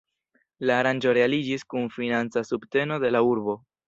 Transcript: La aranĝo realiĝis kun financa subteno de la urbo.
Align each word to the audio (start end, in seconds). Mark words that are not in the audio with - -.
La 0.69 0.77
aranĝo 0.83 1.11
realiĝis 1.17 1.65
kun 1.73 1.85
financa 1.97 2.43
subteno 2.53 2.99
de 3.05 3.13
la 3.17 3.23
urbo. 3.35 3.57